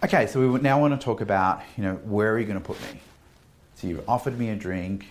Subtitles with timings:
[0.00, 2.64] Okay, so we now want to talk about, you know, where are you going to
[2.64, 3.00] put me?
[3.74, 5.06] So you've offered me a drink.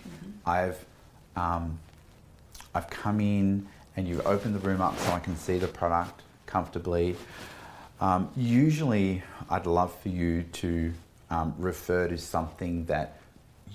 [0.46, 0.82] I've,
[1.36, 1.78] um,
[2.74, 6.22] I've come in and you've opened the room up so I can see the product
[6.46, 7.16] comfortably.
[8.00, 10.94] Um, usually, I'd love for you to
[11.28, 13.18] um, refer to something that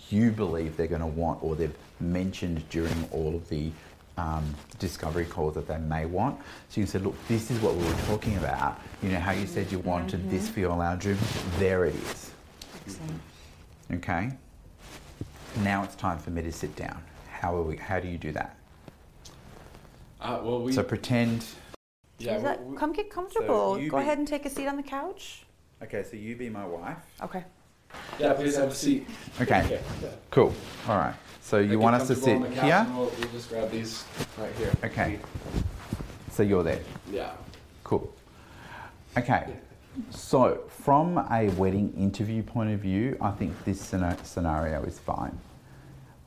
[0.10, 3.72] you believe they're going to want or they've mentioned during all of the
[4.18, 6.40] um, discovery calls that they may want.
[6.70, 8.80] So you can say, look, this is what we were talking about.
[9.02, 11.18] You know how you said you wanted this for your lounge room?
[11.58, 12.32] There it is.
[12.86, 13.22] Excellent.
[13.92, 14.32] Okay.
[15.64, 17.02] Now it's time for me to sit down.
[17.32, 17.76] How are we?
[17.78, 18.56] How do you do that?
[20.22, 20.72] Uh, well, we.
[20.72, 21.46] So pretend.
[22.18, 23.78] yeah, that, we- come get comfortable.
[23.78, 25.44] you Go be- ahead and take a seat on the couch.
[25.82, 26.98] Okay, so you be my wife.
[27.22, 27.44] Okay.
[28.20, 29.08] Yeah, please have a seat.
[29.42, 29.80] Okay.
[30.02, 30.10] yeah.
[30.32, 30.54] Cool.
[30.88, 31.16] All right.
[31.42, 32.88] So you want us to sit on the couch here?
[32.90, 34.06] We'll, we'll just grab these
[34.38, 34.72] right here.
[34.84, 35.20] Okay.
[36.32, 36.80] So you're there.
[37.12, 37.32] Yeah.
[37.84, 38.14] Cool.
[39.18, 39.54] Okay.
[40.10, 45.38] So, from a wedding interview point of view, I think this scenario is fine.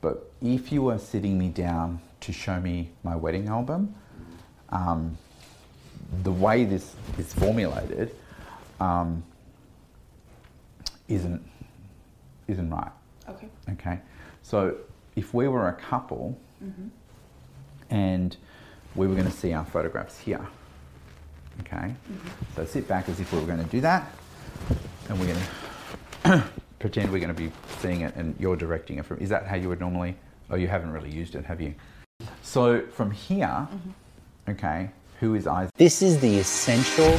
[0.00, 3.92] But if you were sitting me down to show me my wedding album,
[4.68, 5.18] um,
[6.22, 8.14] the way this is formulated
[8.78, 9.24] um,
[11.08, 11.42] isn't
[12.48, 12.91] isn't right.
[13.28, 13.48] Okay.
[13.72, 13.98] Okay,
[14.42, 14.77] so
[15.16, 16.89] if we were a couple mm-hmm.
[17.91, 18.36] and
[18.94, 20.47] we were going to see our photographs here,
[21.61, 22.28] okay, mm-hmm.
[22.55, 24.11] so sit back as if we were going to do that,
[25.08, 25.39] and we're going
[26.41, 26.44] to
[26.78, 29.19] pretend we're going to be seeing it, and you're directing it from.
[29.19, 30.17] Is that how you would normally?
[30.48, 31.74] Oh, you haven't really used it, have you?
[32.42, 34.50] So from here, mm-hmm.
[34.50, 35.69] okay, who is I?
[35.74, 37.19] This is the essential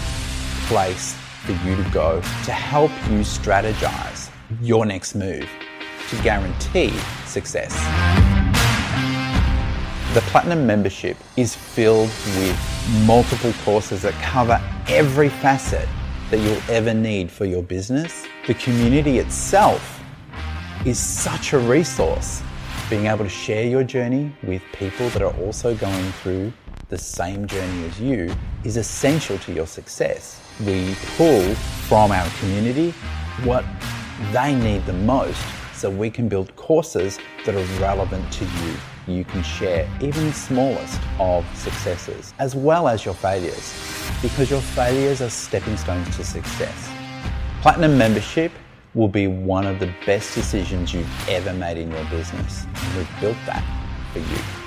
[0.68, 4.17] place for you to go to help you strategize
[4.62, 5.48] your next move
[6.10, 6.90] to guarantee
[7.26, 7.74] success.
[10.14, 15.88] The Platinum membership is filled with multiple courses that cover every facet
[16.32, 18.26] that you'll ever need for your business.
[18.48, 20.02] The community itself
[20.86, 22.42] is such a resource.
[22.90, 26.54] Being able to share your journey with people that are also going through
[26.90, 28.34] the same journey as you
[28.64, 30.42] is essential to your success.
[30.66, 31.54] We pull
[31.90, 32.92] from our community
[33.44, 33.66] what
[34.32, 35.42] they need the most
[35.74, 38.76] so we can build courses that are relevant to you.
[39.08, 43.74] You can share even the smallest of successes as well as your failures
[44.22, 46.90] because your failures are stepping stones to success.
[47.62, 48.52] Platinum membership
[48.94, 52.66] will be one of the best decisions you've ever made in your business.
[52.96, 53.64] We've built that
[54.12, 54.67] for you.